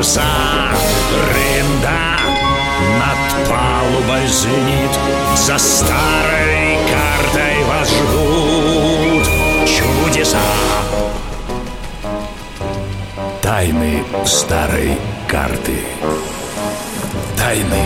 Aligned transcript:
паруса 0.00 0.22
Рында 1.34 2.16
над 2.98 3.48
палубой 3.48 4.26
звенит 4.28 4.90
За 5.36 5.58
старой 5.58 6.78
картой 6.88 7.64
вас 7.64 7.90
ждут 7.90 9.26
чудеса. 9.66 10.38
Тайны 13.42 14.02
старой 14.24 14.96
карты. 15.28 15.76
Тайны 17.36 17.84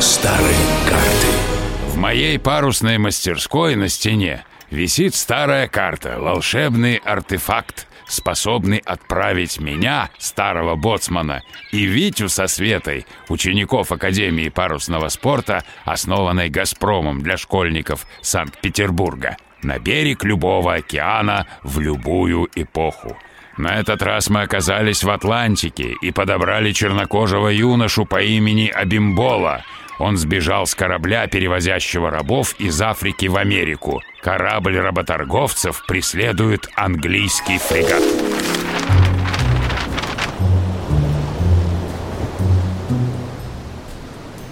старой 0.00 0.56
карты. 0.88 1.92
В 1.92 1.96
моей 1.96 2.38
парусной 2.38 2.98
мастерской 2.98 3.76
на 3.76 3.88
стене 3.88 4.44
висит 4.74 5.14
старая 5.14 5.68
карта, 5.68 6.18
волшебный 6.18 6.96
артефакт, 6.96 7.86
способный 8.06 8.78
отправить 8.78 9.58
меня, 9.58 10.10
старого 10.18 10.74
боцмана, 10.74 11.42
и 11.72 11.84
Витю 11.84 12.28
со 12.28 12.46
Светой, 12.46 13.06
учеников 13.28 13.92
Академии 13.92 14.48
парусного 14.50 15.08
спорта, 15.08 15.64
основанной 15.84 16.50
«Газпромом» 16.50 17.22
для 17.22 17.36
школьников 17.36 18.06
Санкт-Петербурга, 18.20 19.36
на 19.62 19.78
берег 19.78 20.24
любого 20.24 20.74
океана 20.74 21.46
в 21.62 21.80
любую 21.80 22.50
эпоху. 22.54 23.16
На 23.56 23.76
этот 23.76 24.02
раз 24.02 24.28
мы 24.28 24.42
оказались 24.42 25.04
в 25.04 25.10
Атлантике 25.10 25.94
и 26.02 26.10
подобрали 26.10 26.72
чернокожего 26.72 27.48
юношу 27.48 28.04
по 28.04 28.20
имени 28.20 28.68
Абимбола. 28.68 29.64
Он 29.98 30.16
сбежал 30.16 30.66
с 30.66 30.74
корабля, 30.74 31.26
перевозящего 31.26 32.10
рабов 32.10 32.54
из 32.58 32.80
Африки 32.82 33.26
в 33.26 33.36
Америку. 33.36 34.02
Корабль 34.22 34.78
работорговцев 34.78 35.84
преследует 35.86 36.68
английский 36.74 37.58
фрегат. 37.58 38.02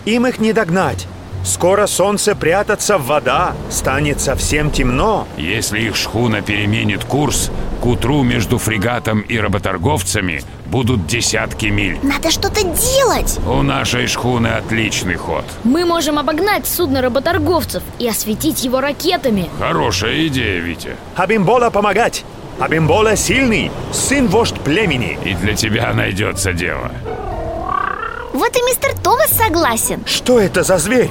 Им 0.05 0.27
их 0.27 0.39
не 0.39 0.53
догнать. 0.53 1.07
Скоро 1.45 1.87
солнце 1.87 2.37
прятаться 2.37 2.99
в 2.99 3.07
вода, 3.07 3.55
станет 3.71 4.21
совсем 4.21 4.71
темно. 4.71 5.27
Если 5.37 5.81
их 5.81 5.97
шхуна 5.97 6.41
переменит 6.41 7.05
курс, 7.05 7.51
к 7.81 7.87
утру 7.87 8.23
между 8.23 8.59
фрегатом 8.59 9.23
и 9.23 9.39
работорговцами 9.39 10.43
будут 10.67 11.07
десятки 11.07 11.67
миль. 11.67 11.99
Надо 12.03 12.31
что-то 12.31 12.63
делать 12.63 13.41
У 13.47 13.63
нашей 13.63 14.07
шхуны 14.07 14.47
отличный 14.47 15.17
ход. 15.17 15.45
Мы 15.65 15.85
можем 15.85 16.19
обогнать 16.19 16.67
судно 16.67 17.03
работорговцев 17.03 17.83
и 17.99 18.07
осветить 18.07 18.63
его 18.63 18.81
ракетами. 18.81 19.51
Хорошая 19.59 20.29
идея, 20.29 20.61
Витя. 20.61 20.97
Абимбола 21.17 21.71
помогать. 21.71 22.25
Абимбола 22.61 23.17
сильный, 23.17 23.73
сын 23.93 24.29
вождь 24.29 24.61
племени. 24.61 25.19
И 25.25 25.35
для 25.35 25.55
тебя 25.55 25.93
найдется 25.93 26.53
дело. 26.53 26.93
Вот 28.33 28.57
и 28.57 28.63
мистер 28.63 28.95
Томас 29.03 29.31
согласен 29.31 30.03
Что 30.07 30.41
это 30.41 30.63
за 30.63 30.79
зверь? 30.79 31.11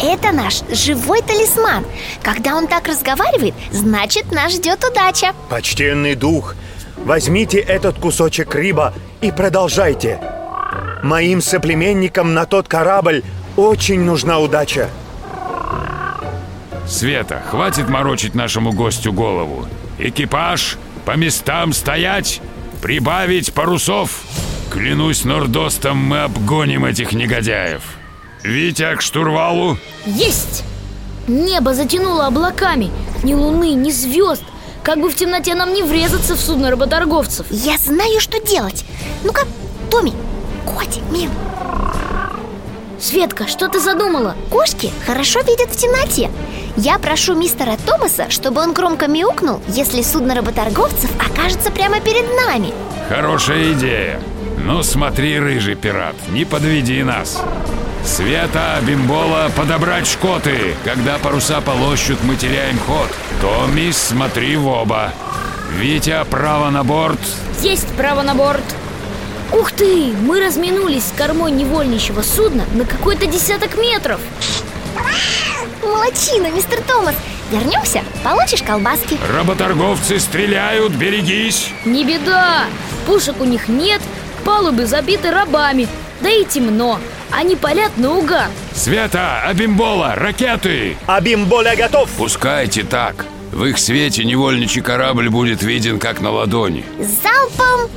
Это 0.00 0.32
наш 0.32 0.62
живой 0.70 1.22
талисман 1.22 1.84
Когда 2.22 2.56
он 2.56 2.66
так 2.66 2.88
разговаривает, 2.88 3.54
значит 3.70 4.32
нас 4.32 4.52
ждет 4.52 4.82
удача 4.84 5.34
Почтенный 5.50 6.14
дух, 6.14 6.54
возьмите 6.96 7.58
этот 7.58 7.98
кусочек 7.98 8.54
риба 8.54 8.94
и 9.20 9.30
продолжайте. 9.30 10.20
Моим 11.02 11.40
соплеменникам 11.40 12.34
на 12.34 12.46
тот 12.46 12.68
корабль 12.68 13.22
очень 13.56 14.00
нужна 14.00 14.38
удача. 14.38 14.88
Света, 16.86 17.42
хватит 17.50 17.88
морочить 17.88 18.34
нашему 18.34 18.72
гостю 18.72 19.12
голову. 19.12 19.66
Экипаж, 19.98 20.78
по 21.04 21.16
местам 21.16 21.72
стоять, 21.72 22.40
прибавить 22.82 23.52
парусов. 23.52 24.22
Клянусь 24.72 25.24
Нордостом, 25.26 25.98
мы 25.98 26.22
обгоним 26.22 26.86
этих 26.86 27.12
негодяев. 27.12 27.82
Витя, 28.42 28.96
к 28.96 29.02
штурвалу. 29.02 29.76
Есть! 30.06 30.64
Небо 31.28 31.74
затянуло 31.74 32.26
облаками. 32.26 32.90
Ни 33.22 33.34
луны, 33.34 33.74
ни 33.74 33.90
звезд. 33.90 34.42
Как 34.82 34.98
бы 34.98 35.10
в 35.10 35.14
темноте 35.14 35.54
нам 35.54 35.74
не 35.74 35.82
врезаться 35.82 36.36
в 36.36 36.40
судно 36.40 36.70
работорговцев. 36.70 37.44
Я 37.50 37.76
знаю, 37.76 38.18
что 38.18 38.40
делать 38.40 38.86
Ну-ка, 39.24 39.42
Томми, 39.90 40.14
Коти, 40.64 41.00
Мин 41.12 41.28
Светка, 42.98 43.46
что 43.46 43.68
ты 43.68 43.78
задумала? 43.78 44.34
Кошки 44.50 44.90
хорошо 45.04 45.40
видят 45.40 45.70
в 45.70 45.76
темноте 45.76 46.30
Я 46.76 46.98
прошу 46.98 47.34
мистера 47.34 47.76
Томаса, 47.86 48.30
чтобы 48.30 48.62
он 48.62 48.72
громко 48.72 49.06
мяукнул 49.06 49.60
Если 49.68 50.00
судно 50.02 50.34
работорговцев 50.34 51.10
окажется 51.20 51.70
прямо 51.70 52.00
перед 52.00 52.24
нами 52.46 52.72
Хорошая 53.08 53.72
идея. 53.74 54.18
Ну 54.64 54.82
смотри, 54.84 55.40
рыжий 55.40 55.74
пират, 55.74 56.14
не 56.28 56.44
подведи 56.44 57.02
нас. 57.02 57.42
Света, 58.04 58.78
Бимбола, 58.82 59.50
подобрать 59.56 60.06
шкоты. 60.06 60.74
Когда 60.84 61.18
паруса 61.18 61.60
полощут, 61.60 62.18
мы 62.22 62.36
теряем 62.36 62.78
ход. 62.78 63.08
Томми, 63.40 63.90
смотри 63.90 64.56
в 64.56 64.68
оба. 64.68 65.12
Витя, 65.78 66.24
право 66.30 66.70
на 66.70 66.84
борт. 66.84 67.18
Есть 67.60 67.88
право 67.96 68.22
на 68.22 68.34
борт. 68.34 68.64
Ух 69.52 69.72
ты! 69.72 70.12
Мы 70.22 70.40
разминулись 70.40 71.06
с 71.06 71.12
кормой 71.16 71.50
невольничьего 71.50 72.22
судна 72.22 72.64
на 72.72 72.84
какой-то 72.84 73.26
десяток 73.26 73.76
метров. 73.76 74.20
Молодчина, 75.82 76.50
мистер 76.50 76.80
Томас 76.82 77.14
Вернемся, 77.50 78.02
получишь 78.24 78.62
колбаски 78.62 79.18
Работорговцы 79.36 80.18
стреляют, 80.18 80.92
берегись. 80.92 81.70
Не 81.84 82.04
беда! 82.04 82.64
Пушек 83.06 83.40
у 83.40 83.44
них 83.44 83.68
нет, 83.68 84.00
палубы 84.44 84.86
забиты 84.86 85.30
рабами, 85.30 85.88
да 86.20 86.30
и 86.30 86.44
темно. 86.44 86.98
Они 87.30 87.56
палят 87.56 87.96
наугад. 87.96 88.50
Света, 88.74 89.42
Абимбола, 89.46 90.14
ракеты! 90.14 90.96
Абимболя 91.06 91.74
готов. 91.74 92.10
Пускайте 92.10 92.82
так. 92.84 93.24
В 93.52 93.64
их 93.64 93.78
свете 93.78 94.24
невольничий 94.24 94.82
корабль 94.82 95.28
будет 95.28 95.62
виден 95.62 95.98
как 95.98 96.20
на 96.20 96.30
ладони. 96.30 96.84
Залпом 96.98 97.90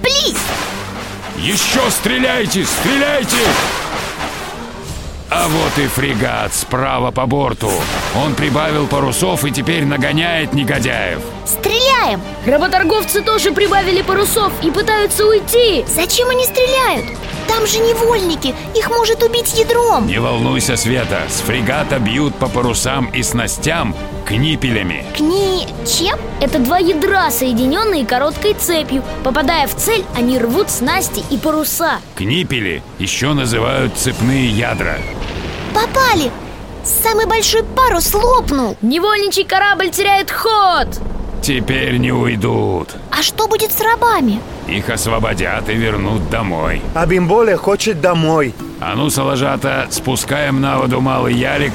Плиз! 0.00 0.38
Еще 1.36 1.80
стреляйте, 1.90 2.64
стреляйте! 2.64 3.36
А 5.34 5.48
вот 5.48 5.78
и 5.82 5.86
фрегат 5.86 6.52
справа 6.52 7.10
по 7.10 7.24
борту. 7.24 7.70
Он 8.14 8.34
прибавил 8.34 8.86
парусов 8.86 9.46
и 9.46 9.50
теперь 9.50 9.86
нагоняет 9.86 10.52
негодяев. 10.52 11.20
Стреляем! 11.46 12.20
Работорговцы 12.44 13.22
тоже 13.22 13.50
прибавили 13.52 14.02
парусов 14.02 14.52
и 14.62 14.70
пытаются 14.70 15.24
уйти. 15.26 15.86
Зачем 15.88 16.28
они 16.28 16.44
стреляют? 16.44 17.06
Там 17.52 17.66
же 17.66 17.80
невольники, 17.80 18.54
их 18.74 18.88
может 18.88 19.22
убить 19.22 19.52
ядром 19.58 20.06
Не 20.06 20.18
волнуйся, 20.18 20.74
Света, 20.76 21.20
с 21.28 21.42
фрегата 21.42 21.98
бьют 21.98 22.34
по 22.36 22.48
парусам 22.48 23.10
и 23.10 23.22
снастям 23.22 23.94
книпелями. 24.24 25.04
Кни... 25.14 25.68
чем? 25.86 26.18
Это 26.40 26.58
два 26.60 26.78
ядра, 26.78 27.30
соединенные 27.30 28.06
короткой 28.06 28.54
цепью. 28.54 29.04
Попадая 29.22 29.66
в 29.66 29.76
цель, 29.76 30.02
они 30.16 30.38
рвут 30.38 30.70
снасти 30.70 31.22
и 31.30 31.36
паруса. 31.36 31.98
Книпели 32.14 32.82
еще 32.98 33.34
называют 33.34 33.98
цепные 33.98 34.48
ядра. 34.48 34.96
Попали! 35.74 36.30
Самый 36.84 37.26
большой 37.26 37.62
парус 37.62 38.12
лопнул 38.14 38.76
Невольничий 38.80 39.44
корабль 39.44 39.90
теряет 39.90 40.30
ход. 40.30 40.88
Теперь 41.42 41.96
не 41.96 42.12
уйдут. 42.12 42.94
А 43.10 43.20
что 43.20 43.48
будет 43.48 43.72
с 43.72 43.80
рабами? 43.80 44.40
Их 44.68 44.88
освободят 44.88 45.68
и 45.68 45.74
вернут 45.74 46.30
домой. 46.30 46.80
Абимболя 46.94 47.56
хочет 47.56 48.00
домой. 48.00 48.54
А 48.80 48.94
ну, 48.94 49.10
Салажата, 49.10 49.88
спускаем 49.90 50.60
на 50.60 50.78
воду 50.78 51.00
малый 51.00 51.34
ялик. 51.34 51.72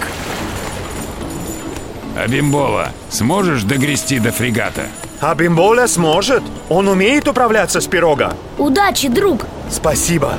Абимбола, 2.16 2.94
сможешь 3.10 3.64
догрести 3.64 4.20
до 4.20 4.32
фрегата? 4.32 4.88
Абимболя 5.20 5.88
сможет. 5.88 6.44
Он 6.70 6.88
умеет 6.88 7.28
управляться 7.28 7.82
с 7.82 7.88
пирога. 7.88 8.34
Удачи, 8.58 9.10
друг. 9.10 9.46
Спасибо. 9.70 10.36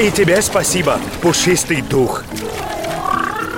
И 0.00 0.10
тебе 0.10 0.42
спасибо, 0.42 0.98
пушистый 1.22 1.82
дух. 1.82 2.24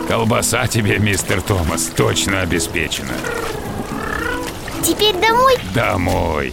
Колбаса 0.06 0.66
тебе, 0.66 0.98
мистер 0.98 1.40
Томас, 1.40 1.90
точно 1.96 2.42
обеспечена. 2.42 3.14
Теперь 4.82 5.14
домой? 5.14 5.56
Домой. 5.75 6.52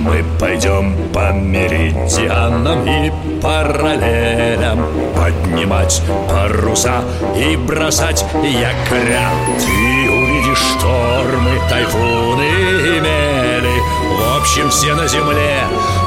Мы 0.00 0.24
пойдем 0.38 0.94
по 1.14 1.32
меридианам 1.32 2.86
и 2.86 3.10
параллелям. 3.40 4.84
Поднимать 5.16 6.02
паруса 6.28 7.02
и 7.36 7.56
бросать 7.56 8.24
якоря. 8.42 9.30
Ты 9.58 10.10
увидишь 10.10 10.58
штормы, 10.58 11.58
тайфуны 11.70 12.42
и 12.42 13.00
мели. 13.00 13.80
В 14.18 14.40
общем, 14.40 14.68
все 14.68 14.94
на 14.94 15.06
земле. 15.08 15.60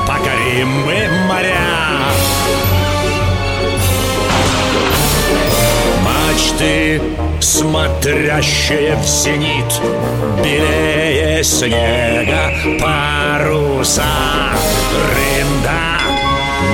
Покорим 0.07 0.69
мы 0.85 1.07
моря. 1.27 1.85
Мачты, 6.03 7.01
смотрящие 7.45 8.95
в 8.95 9.05
зенит. 9.05 9.71
Белее 10.43 11.43
снега 11.43 12.51
паруса. 12.81 14.03
Рында 15.13 15.99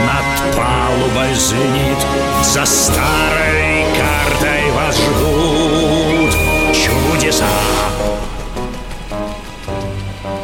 над 0.08 0.56
палубой 0.56 1.34
звенит 1.36 2.02
За 2.44 2.66
старой 2.66 3.86
картой 4.00 4.72
вас 4.72 4.96
ждут 4.96 6.34
чудеса. 6.74 7.46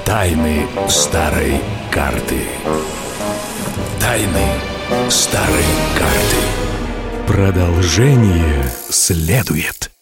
Тайны 0.04 0.68
старой 0.90 1.62
карты. 1.90 2.42
Тайны 4.00 4.48
старой 5.10 5.66
карты. 5.98 6.68
Продолжение 7.28 8.72
следует. 8.90 9.97